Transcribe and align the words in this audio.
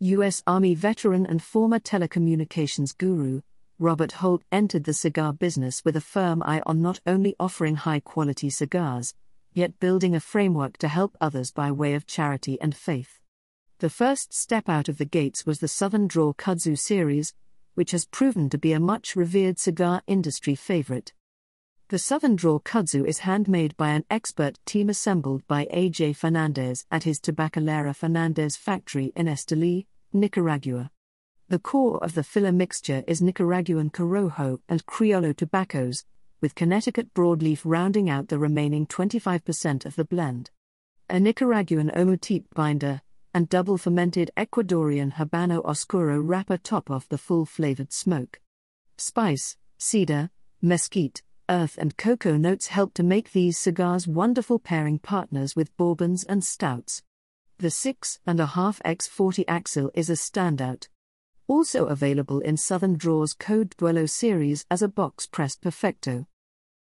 U.S. 0.00 0.44
Army 0.46 0.76
veteran 0.76 1.26
and 1.26 1.42
former 1.42 1.80
telecommunications 1.80 2.96
guru, 2.96 3.40
Robert 3.80 4.12
Holt 4.12 4.44
entered 4.52 4.84
the 4.84 4.92
cigar 4.92 5.32
business 5.32 5.84
with 5.84 5.96
a 5.96 6.00
firm 6.00 6.40
eye 6.44 6.62
on 6.66 6.80
not 6.80 7.00
only 7.04 7.34
offering 7.40 7.74
high 7.74 7.98
quality 7.98 8.48
cigars, 8.48 9.12
yet 9.54 9.80
building 9.80 10.14
a 10.14 10.20
framework 10.20 10.76
to 10.78 10.86
help 10.86 11.16
others 11.20 11.50
by 11.50 11.72
way 11.72 11.94
of 11.94 12.06
charity 12.06 12.60
and 12.60 12.76
faith. 12.76 13.18
The 13.80 13.90
first 13.90 14.32
step 14.32 14.68
out 14.68 14.88
of 14.88 14.98
the 14.98 15.04
gates 15.04 15.44
was 15.44 15.58
the 15.58 15.66
Southern 15.66 16.06
Draw 16.06 16.34
Kudzu 16.34 16.78
series, 16.78 17.34
which 17.74 17.90
has 17.90 18.06
proven 18.06 18.48
to 18.50 18.58
be 18.58 18.72
a 18.72 18.78
much 18.78 19.16
revered 19.16 19.58
cigar 19.58 20.02
industry 20.06 20.54
favorite. 20.54 21.12
The 21.90 21.98
Southern 21.98 22.36
Draw 22.36 22.58
Kudzu 22.58 23.06
is 23.06 23.20
handmade 23.20 23.74
by 23.78 23.88
an 23.88 24.04
expert 24.10 24.58
team 24.66 24.90
assembled 24.90 25.46
by 25.46 25.66
A.J. 25.70 26.12
Fernandez 26.12 26.84
at 26.90 27.04
his 27.04 27.18
Tabacalera 27.18 27.96
Fernandez 27.96 28.58
factory 28.58 29.10
in 29.16 29.24
Esteli, 29.24 29.86
Nicaragua. 30.12 30.90
The 31.48 31.58
core 31.58 31.96
of 32.04 32.12
the 32.12 32.22
filler 32.22 32.52
mixture 32.52 33.04
is 33.06 33.22
Nicaraguan 33.22 33.88
Corojo 33.88 34.60
and 34.68 34.84
Criollo 34.84 35.34
tobaccos, 35.34 36.04
with 36.42 36.54
Connecticut 36.54 37.14
broadleaf 37.14 37.62
rounding 37.64 38.10
out 38.10 38.28
the 38.28 38.38
remaining 38.38 38.86
25% 38.86 39.86
of 39.86 39.96
the 39.96 40.04
blend. 40.04 40.50
A 41.08 41.18
Nicaraguan 41.18 41.90
Omotepe 41.96 42.50
binder, 42.52 43.00
and 43.32 43.48
double 43.48 43.78
fermented 43.78 44.30
Ecuadorian 44.36 45.14
Habano 45.14 45.64
Oscuro 45.64 46.20
wrapper 46.20 46.58
top 46.58 46.90
off 46.90 47.08
the 47.08 47.16
full 47.16 47.46
flavored 47.46 47.94
smoke. 47.94 48.42
Spice, 48.98 49.56
cedar, 49.78 50.28
mesquite, 50.60 51.22
earth, 51.48 51.76
and 51.78 51.96
cocoa 51.96 52.36
notes 52.36 52.68
help 52.68 52.94
to 52.94 53.02
make 53.02 53.32
these 53.32 53.58
cigars 53.58 54.06
wonderful 54.06 54.58
pairing 54.58 54.98
partners 54.98 55.54
with 55.54 55.76
bourbons 55.76 56.24
and 56.24 56.44
stouts. 56.44 57.02
The 57.58 57.68
6.5 57.68 58.18
X40 58.82 59.44
Axil 59.46 59.90
is 59.94 60.10
a 60.10 60.14
standout 60.14 60.88
also 61.48 61.86
available 61.86 62.40
in 62.40 62.58
Southern 62.58 62.94
Draw's 62.94 63.32
Code 63.32 63.74
Duello 63.78 64.08
series 64.08 64.66
as 64.70 64.82
a 64.82 64.88
box 64.88 65.26
pressed 65.26 65.62
Perfecto. 65.62 66.26